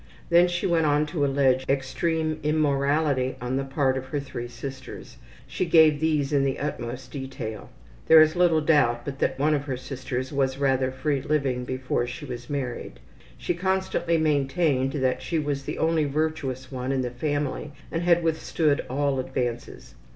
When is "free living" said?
10.89-11.65